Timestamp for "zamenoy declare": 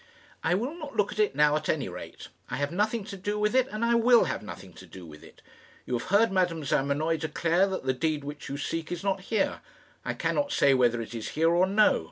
6.65-7.67